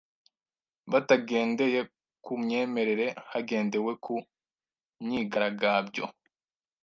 [0.91, 1.79] batagendeye
[2.23, 4.15] ku myemerere hagendewe ku
[5.03, 6.05] myigaragabyo